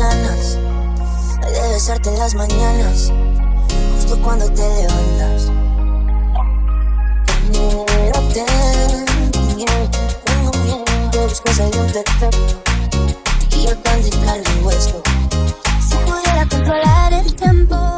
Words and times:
ganas 0.00 0.58
de 1.42 1.68
besarte 1.72 2.08
en 2.08 2.18
las 2.18 2.34
mañanas, 2.34 3.12
justo 3.94 4.18
cuando 4.22 4.50
te 4.50 4.62
levantas. 4.62 5.50
Mírate, 7.50 8.46
tengo 10.24 10.52
miedo 10.64 10.84
que 11.12 11.18
buscas 11.18 11.60
algún 11.60 11.86
defecto 11.92 12.62
y 13.50 13.66
yo 13.66 13.76
tan 13.76 14.00
el 14.00 14.64
hueso. 14.64 15.02
Si 15.86 15.96
pudiera 15.96 16.46
controlar 16.48 17.12
el 17.12 17.34
tiempo. 17.34 17.89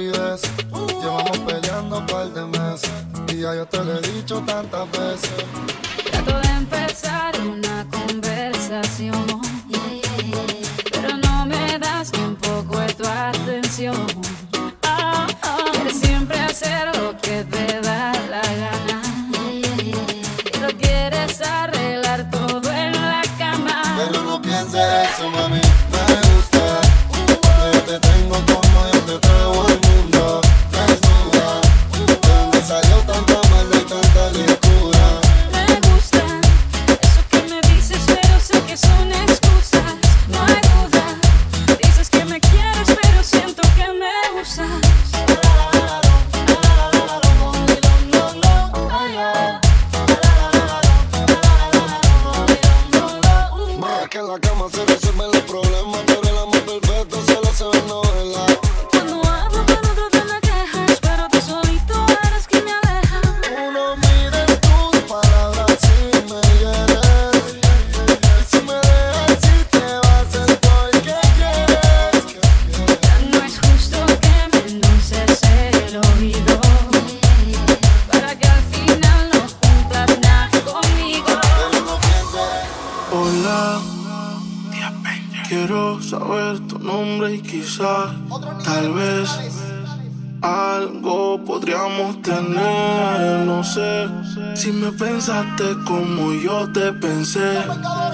Llevamos 0.00 1.38
peleando 1.40 1.98
un 1.98 2.06
par 2.06 2.32
de 2.32 2.46
meses. 2.46 2.90
Y 3.28 3.42
ya 3.42 3.54
yo 3.54 3.66
te 3.66 3.84
lo 3.84 3.98
he 3.98 4.00
dicho 4.00 4.40
tantas 4.46 4.90
veces. 4.92 5.44
que 54.10 54.18
en 54.18 54.26
la 54.26 54.38
cama 54.40 54.66
se 54.72 54.84
resuelven 54.86 55.30
los 55.30 55.42
problemas, 55.42 56.00
pero 56.04 56.22
el 56.22 56.38
amor 56.38 56.60
perfecto 56.64 57.22
solo 57.26 57.52
se 57.54 57.64
ve 57.64 57.78
en 57.78 57.86
novela. 57.86 58.44
Cuando 58.90 59.14
hablo 59.24 59.64
con 59.66 59.90
otro 59.90 60.08
te 60.10 60.24
me 60.24 60.40
quejas, 60.40 60.98
pero 61.00 61.28
tú 61.30 61.40
solito 61.40 62.06
eres 62.26 62.46
quien 62.48 62.64
me 62.64 62.72
aleja. 62.72 63.20
Tú 63.20 63.70
no 63.72 63.96
mires 63.96 64.60
tus 64.60 65.00
palabras 65.02 65.78
si 65.80 65.98
me 66.26 66.40
hieres. 66.58 67.36
Y 68.40 68.44
si 68.50 68.58
me 68.66 68.74
dejas, 68.74 69.38
si 69.42 69.64
te 69.70 69.86
vas, 70.02 70.34
estoy 70.50 70.92
que 71.06 71.20
quieres. 71.38 72.24
Ya 73.02 73.16
no 73.30 73.38
es 73.46 73.54
justo 73.60 73.98
que 74.20 74.36
me 74.52 74.60
endulces 74.70 75.40
el 75.52 75.96
oído. 75.98 76.60
Para 78.10 78.34
que 78.36 78.48
al 78.48 78.62
final 78.72 79.30
no 79.32 79.40
cumplas 79.60 80.18
nada 80.18 80.50
conmigo. 80.64 81.34
Hola 83.12 83.99
Quiero 85.50 86.00
saber 86.00 86.60
tu 86.68 86.78
nombre 86.78 87.34
y 87.34 87.42
quizás, 87.42 88.12
tal 88.64 88.92
vez, 88.92 89.28
algo 90.42 91.44
podríamos 91.44 92.22
tener. 92.22 93.44
No 93.46 93.64
sé 93.64 94.06
si 94.54 94.70
me 94.70 94.92
pensaste 94.92 95.64
como 95.84 96.34
yo 96.34 96.70
te 96.72 96.92
pensé. 96.92 97.64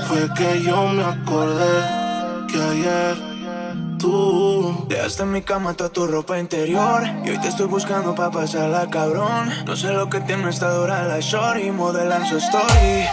Fue 0.09 0.33
que 0.35 0.63
yo 0.63 0.89
me 0.89 1.05
acordé 1.05 2.47
que 2.51 2.57
ayer 2.59 3.99
tú. 3.99 4.87
Dejaste 4.89 5.25
en 5.25 5.33
mi 5.33 5.43
cama 5.43 5.75
toda 5.75 5.91
tu 5.91 6.07
ropa 6.07 6.39
interior. 6.39 7.03
Y 7.23 7.29
hoy 7.29 7.39
te 7.43 7.49
estoy 7.49 7.67
buscando 7.67 8.15
pa' 8.15 8.31
pasarla, 8.31 8.89
cabrón. 8.89 9.51
No 9.67 9.77
sé 9.77 9.93
lo 9.93 10.09
que 10.09 10.21
tiene 10.23 10.49
esta 10.49 10.71
dura 10.71 11.07
la 11.07 11.21
short 11.21 11.61
y 11.63 11.71
modelan 11.71 12.27
su 12.27 12.39
story. 12.39 13.05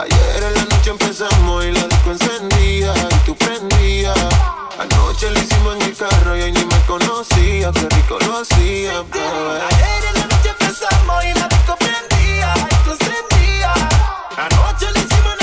Ayer 0.00 0.44
en 0.44 0.54
la 0.54 0.62
noche 0.76 0.90
empezamos 0.90 1.64
y 1.64 1.72
la 1.72 1.82
disco 1.88 2.12
encendía 2.12 2.94
y 2.94 3.14
tú 3.26 3.34
prendías. 3.34 4.16
Anoche 4.78 5.28
lo 5.28 5.40
hicimos 5.40 5.74
en 5.74 5.82
el 5.82 5.96
carro 5.96 6.36
y 6.36 6.42
ahí 6.42 6.52
ni 6.52 6.64
me 6.64 6.80
conocía, 6.86 7.72
qué 7.72 7.88
rico 7.96 8.16
lo. 8.20 8.38
Ayer 8.38 8.92
en 8.94 10.20
la 10.20 10.26
noche 10.26 10.50
empezamos 10.50 11.24
y 11.24 11.34
la 11.34 11.48
disco 11.48 11.76
prendía 11.80 12.54
y 12.54 12.84
tú 12.84 12.92
encendías. 12.92 13.76
Anoche 14.36 14.86
lo 14.94 15.00
hicimos 15.00 15.37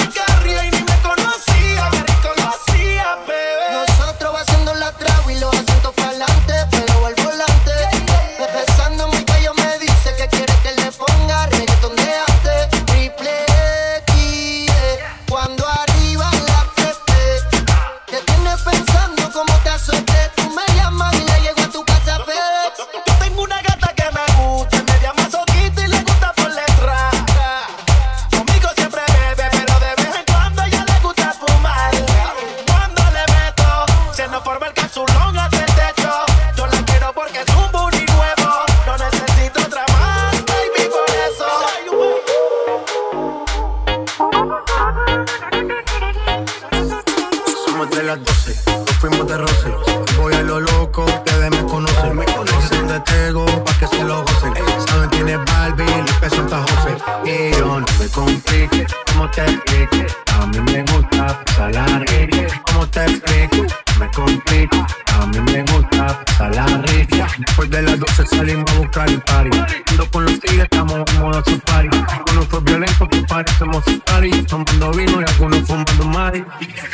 me 63.06 63.14
explico, 63.14 63.76
me 64.00 64.10
complico. 64.12 64.86
A 65.20 65.26
mí 65.28 65.40
me 65.40 65.62
gusta 65.72 66.24
pasar 66.26 66.56
la 66.56 66.66
rica. 66.66 67.28
Después 67.38 67.70
de 67.70 67.82
las 67.82 68.00
12 68.00 68.26
salimos 68.28 68.72
a 68.72 68.80
buscar 68.80 69.10
el 69.10 69.22
party. 69.22 69.58
Ando 69.92 70.12
con 70.12 70.26
los 70.26 70.40
tigres, 70.40 70.64
estamos 70.64 71.04
en 71.08 71.22
modo 71.22 71.44
su 71.46 71.60
party. 71.60 71.98
Algunos 72.10 72.48
fue 72.48 72.60
violento, 72.62 73.08
que 73.08 73.22
parecemos 73.22 73.84
su 73.86 74.00
party. 74.02 74.32
Tomando 74.44 74.92
vino 74.92 75.22
y 75.22 75.24
algunos 75.24 75.62
fumando 75.68 76.06
mari. 76.06 76.46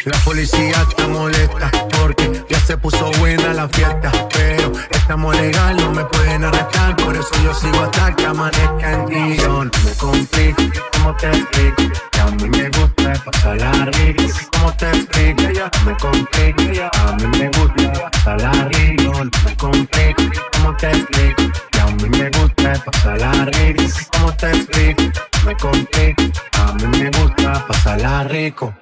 La 0.06 0.18
policía 0.20 0.86
está 0.88 1.08
molesta 1.08 1.72
porque 2.00 2.44
ya 2.50 2.60
se 2.60 2.78
puso 2.78 3.12
buena 3.20 3.54
la 3.54 3.68
fiesta. 3.70 4.12
Pero 4.34 4.72
estamos 4.92 5.36
legal, 5.36 5.78
no 5.78 5.92
me 5.92 6.06
pueden 6.06 6.44
arrestar. 6.44 6.96
Por 6.98 7.16
eso 7.16 7.32
yo 7.44 7.54
sigo 7.54 7.82
hasta 7.82 8.16
que 8.16 8.26
amanezca 8.26 8.94
en 8.94 9.06
ti. 9.08 9.38
Yo 9.38 9.66
no 9.66 9.72
me 9.84 9.92
complico, 9.98 10.64
como 10.94 11.16
te 11.16 11.28
explico. 11.28 11.84
Que 12.12 12.20
a 12.20 12.26
mí 12.26 12.50
me 12.50 12.70
gusta 12.70 13.14
pasar 13.26 13.58
la 13.58 13.72
rica. 13.86 14.24
Como 14.52 14.74
te 14.74 14.90
explico. 14.90 15.51
Me 15.86 15.98
complico, 15.98 16.90
a 16.94 17.12
mí 17.14 17.26
me 17.40 17.48
gusta 17.58 18.10
pasarla 18.12 18.52
rico. 18.70 19.24
Me 19.46 19.58
complico, 19.58 20.24
¿cómo 20.54 20.78
te 20.78 20.88
explico? 20.92 21.44
Que 21.72 21.80
a 21.80 21.86
mí 21.88 22.10
me 22.10 22.30
gusta 22.30 22.74
pasarla 22.86 23.46
rico. 23.46 23.84
¿Cómo 24.12 24.34
te 24.36 24.50
explico? 24.52 25.04
Me 25.46 25.56
complico, 25.58 26.24
a 26.54 26.74
mí 26.74 26.86
me 27.00 27.10
gusta 27.10 27.66
pasarla 27.68 28.24
rico. 28.26 28.74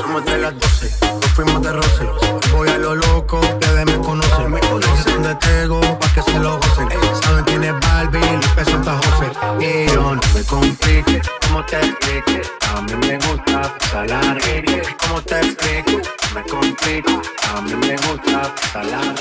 Somos 0.00 0.24
de 0.24 0.38
las 0.38 0.54
12, 0.58 0.90
nos 1.02 1.26
fuimos 1.32 1.62
de 1.62 1.72
roce. 1.72 2.08
Voy 2.52 2.68
a 2.68 2.78
lo 2.78 2.94
loco, 2.94 3.40
ustedes 3.40 3.86
me 3.86 3.98
conocen. 3.98 4.50
Me 4.52 4.60
conocen 4.60 4.89
donde 5.30 5.46
tengo, 5.46 5.80
pa' 5.98 6.14
que 6.14 6.22
se 6.22 6.38
lo 6.38 6.56
gocen. 6.56 6.88
Saben 7.22 7.44
quién 7.44 7.64
es 7.64 7.72
Barbie, 7.80 8.20
peso 8.54 8.76
está 8.76 8.96
José. 8.96 9.30
Y 9.60 9.86
yo 9.92 10.14
no 10.14 10.20
me 10.34 10.42
complique, 10.44 11.20
¿cómo 11.46 11.64
te 11.66 11.76
explique? 11.76 12.42
A 12.74 12.80
mí 12.82 12.92
me 13.06 13.16
gusta 13.16 14.04
la 14.06 14.34
rica. 14.34 14.96
¿Cómo 15.06 15.22
te 15.22 15.38
explico? 15.40 16.00
Me 16.34 16.42
complico, 16.44 17.22
a 17.54 17.60
mí 17.60 17.74
me 17.74 17.96
gusta 17.96 18.54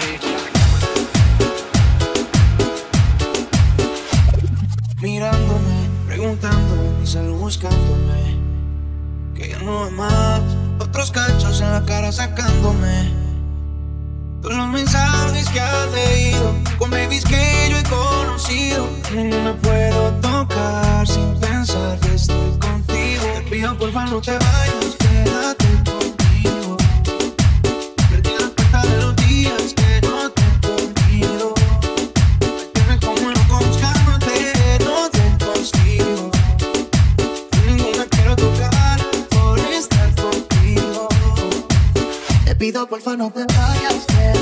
rica. 0.01 0.27
mirándome, 5.01 5.89
preguntándome, 6.07 7.05
solo 7.05 7.33
buscándome. 7.35 8.37
Que 9.33 9.49
ya 9.49 9.59
no 9.59 9.85
hay 9.85 9.91
más, 9.91 10.41
otros 10.79 11.11
cachos 11.11 11.61
en 11.61 11.71
la 11.71 11.85
cara 11.85 12.11
sacándome. 12.11 13.28
Todos 14.41 14.55
los 14.55 14.67
mensajes 14.69 15.49
que 15.49 15.59
has 15.59 15.91
leído, 15.91 16.55
con 16.77 16.89
babies 16.89 17.25
que 17.25 17.67
yo 17.69 17.77
he 17.77 17.83
conocido. 17.83 18.87
Ninguna 19.13 19.53
puedo 19.61 20.11
tocar 20.21 21.07
sin 21.07 21.37
pensar 21.39 21.99
que 21.99 22.15
estoy 22.15 22.57
contigo. 22.59 23.23
Te 23.35 23.41
pido 23.49 23.77
porfa 23.77 24.05
no 24.05 24.21
te 24.21 24.31
vayas, 24.31 24.97
Te 42.69 42.73
pido 42.73 42.87
porfa 42.87 43.17
no 43.17 43.31
te 43.31 43.45
vayas, 43.45 44.38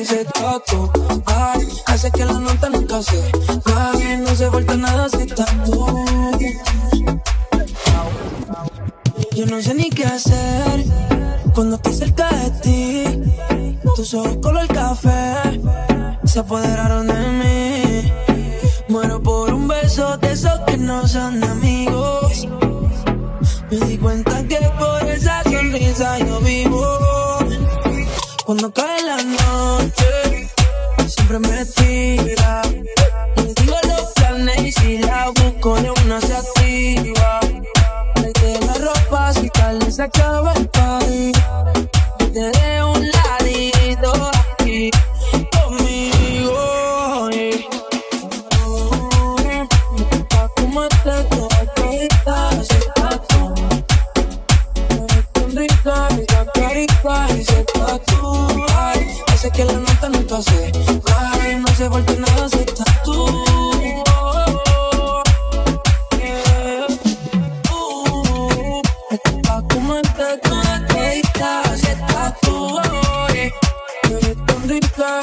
ese 0.00 0.24
tatu. 0.24 0.90
Ay, 1.26 1.68
hace 1.86 2.10
que 2.10 2.24
la 2.24 2.38
nota 2.40 2.68
nunca 2.70 3.02
se 3.02 3.20
baje, 3.64 4.16
no 4.18 4.34
se 4.34 4.50
falta 4.50 4.76
nada 4.76 5.08
si 5.08 5.22
estás 5.22 5.52
tú. 5.64 6.04
Yo 9.36 9.46
no 9.46 9.60
sé 9.60 9.74
ni 9.74 9.90
qué 9.90 10.04
hacer 10.04 10.84
cuando 11.54 11.76
estoy 11.76 11.94
cerca 11.94 12.28
de 12.30 12.50
ti. 12.62 13.04
Tus 13.96 14.14
ojos 14.14 14.38
color 14.42 14.66
café 14.68 15.60
se 16.24 16.38
apoderaron 16.38 17.06
de 17.06 17.20
mí. 17.40 18.12
Muero 18.88 19.22
por 19.22 19.52
un 19.52 19.68
beso 19.68 20.16
de 20.18 20.32
esos 20.32 20.60
que 20.66 20.76
no 20.78 21.06
son 21.06 21.44
amigos. 21.44 22.48
Me 23.70 23.76
di 23.86 23.98
cuenta 23.98 24.42
que 24.48 24.60
por 24.78 25.08
esa 25.08 25.42
sonrisa 25.44 26.18
yo 26.18 26.40
vivo. 26.40 26.49
Siempre 31.30 31.38
me 31.38 31.64
tira. 31.64 32.62
Digo 33.56 33.76
los 33.86 34.12
planes 34.14 34.60
y 34.62 34.72
si 34.72 34.98
la 34.98 35.28
busco 35.28 35.80
de 35.80 35.90
una 36.04 36.20
se 36.20 36.34
activa. 36.34 37.40
Tráete 38.14 38.66
la 38.66 38.74
ropa 38.74 39.32
si 39.34 39.48
tal 39.50 39.92
se 39.92 40.02
acaba 40.02 40.54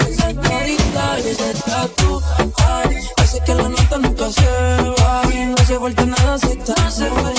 esa 0.09 0.33
carita 0.33 1.19
y 1.19 1.27
ese 1.27 1.53
tatu. 1.65 2.21
Ay, 2.57 2.97
hace 3.17 3.39
que 3.45 3.55
la 3.55 3.69
nota 3.69 3.97
nunca 3.97 4.29
se 4.31 5.01
baje, 5.01 5.45
no 5.45 5.57
se 5.57 5.79
falta 5.79 6.05
nada 6.05 6.37
si 6.39 6.47
estás 6.47 6.99
No 6.99 7.36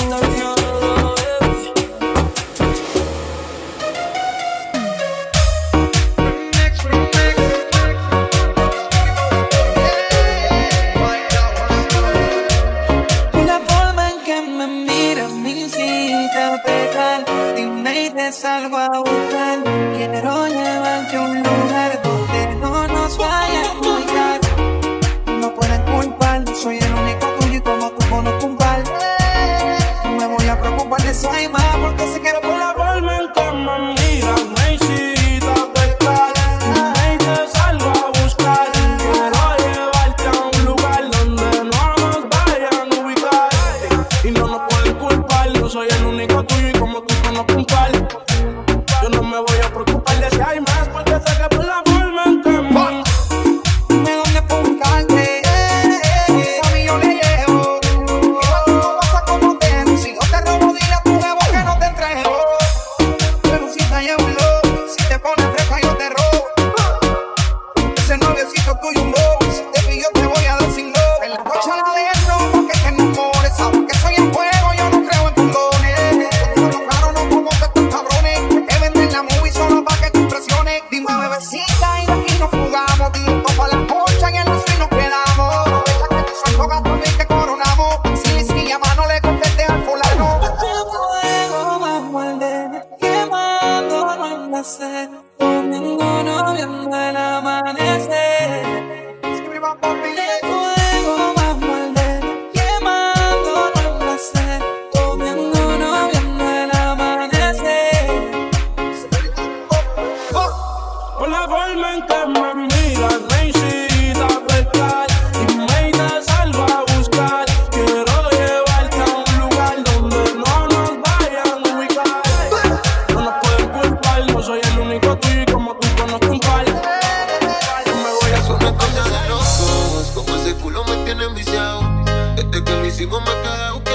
Desde 132.99 133.09
que 133.09 133.14
lo 133.14 133.21
hicimos 133.21 133.21
me 133.21 133.43
quedé 133.43 133.88